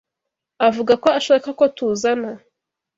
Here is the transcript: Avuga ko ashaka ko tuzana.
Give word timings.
Avuga 0.67 0.93
ko 1.03 1.07
ashaka 1.19 1.47
ko 1.59 1.65
tuzana. 1.77 2.29